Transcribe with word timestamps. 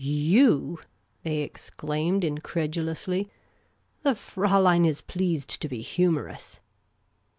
"You!" 0.03 0.79
they 1.21 1.41
exclaimed, 1.43 2.23
incredulously." 2.23 3.29
TheFraulein 4.03 4.83
is 4.87 5.01
pleased 5.01 5.61
to 5.61 5.69
be 5.69 5.81
humorous 5.83 6.59